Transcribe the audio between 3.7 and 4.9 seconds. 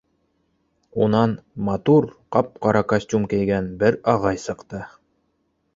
бер ағай сыҡты.